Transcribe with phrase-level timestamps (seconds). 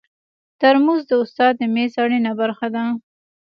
[0.61, 2.83] ترموز د استاد د میز اړینه برخه ده.